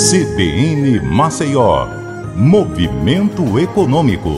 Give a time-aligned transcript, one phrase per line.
[0.00, 1.86] CBN Maceió,
[2.34, 4.30] Movimento Econômico.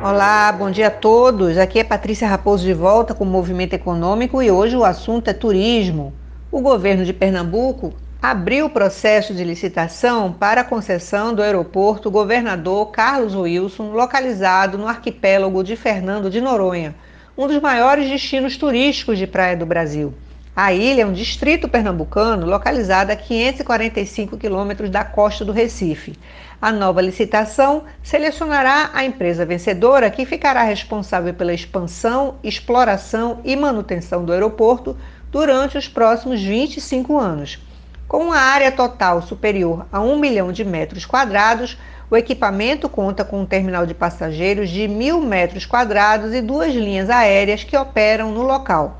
[0.00, 1.58] Olá, bom dia a todos.
[1.58, 5.32] Aqui é Patrícia Raposo de volta com o Movimento Econômico e hoje o assunto é
[5.32, 6.12] turismo.
[6.52, 12.92] O governo de Pernambuco abriu o processo de licitação para a concessão do aeroporto Governador
[12.92, 16.94] Carlos Wilson, localizado no arquipélago de Fernando de Noronha,
[17.36, 20.14] um dos maiores destinos turísticos de praia do Brasil.
[20.54, 26.18] A ilha é um distrito pernambucano localizado a 545 quilômetros da costa do Recife.
[26.60, 34.24] A nova licitação selecionará a empresa vencedora que ficará responsável pela expansão, exploração e manutenção
[34.24, 34.96] do aeroporto
[35.30, 37.58] durante os próximos 25 anos.
[38.08, 41.78] Com uma área total superior a 1 milhão de metros quadrados,
[42.10, 47.08] o equipamento conta com um terminal de passageiros de mil metros quadrados e duas linhas
[47.08, 48.99] aéreas que operam no local.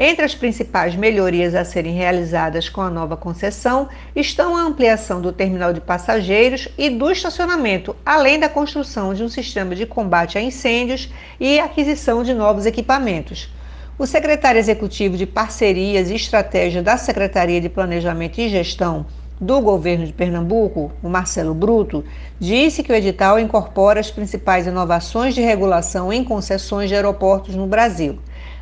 [0.00, 5.32] Entre as principais melhorias a serem realizadas com a nova concessão estão a ampliação do
[5.32, 10.40] terminal de passageiros e do estacionamento, além da construção de um sistema de combate a
[10.40, 13.52] incêndios e aquisição de novos equipamentos.
[13.98, 19.04] O secretário executivo de Parcerias e Estratégia da Secretaria de Planejamento e Gestão
[19.40, 22.04] do governo de Pernambuco, o Marcelo Bruto,
[22.38, 27.66] disse que o edital incorpora as principais inovações de regulação em concessões de aeroportos no
[27.66, 28.20] Brasil.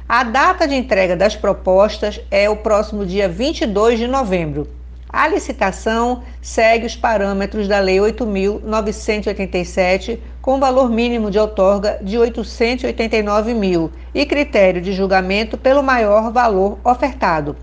[0.09, 4.69] A data de entrega das propostas é o próximo dia 22 de novembro.
[5.09, 13.53] A licitação segue os parâmetros da Lei 8.987, com valor mínimo de outorga de 889
[13.53, 17.57] mil e critério de julgamento pelo maior valor ofertado.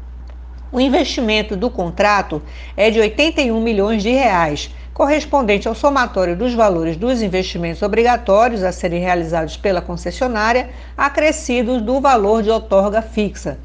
[0.69, 2.41] O investimento do contrato
[2.75, 8.71] é de 81 milhões de reais, correspondente ao somatório dos valores dos investimentos obrigatórios a
[8.71, 13.57] serem realizados pela concessionária, acrescidos do valor de outorga fixa.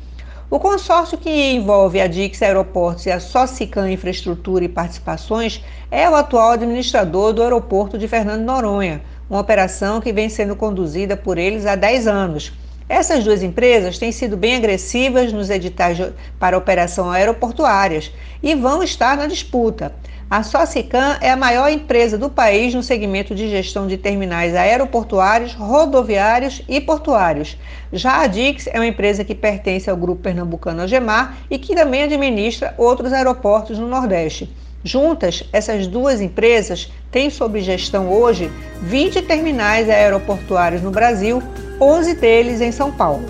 [0.51, 6.15] O consórcio que envolve a Dix Aeroportos e a Socicam Infraestrutura e Participações é o
[6.15, 11.67] atual administrador do aeroporto de Fernando Noronha, uma operação que vem sendo conduzida por eles
[11.67, 12.53] há 10 anos.
[12.89, 15.99] Essas duas empresas têm sido bem agressivas nos editais
[16.39, 18.11] para operação aeroportuárias
[18.43, 19.93] e vão estar na disputa.
[20.31, 25.53] A Socicam é a maior empresa do país no segmento de gestão de terminais aeroportuários,
[25.55, 27.59] rodoviários e portuários.
[27.93, 32.05] Já a Dix é uma empresa que pertence ao grupo pernambucano Agemar e que também
[32.05, 34.51] administra outros aeroportos no Nordeste.
[34.83, 38.51] Juntas, essas duas empresas têm sob gestão hoje
[38.81, 41.43] 20 terminais aeroportuários no Brasil,
[41.81, 43.25] 11 deles em São Paulo.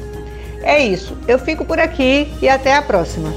[0.62, 3.32] É isso, eu fico por aqui e até a próxima.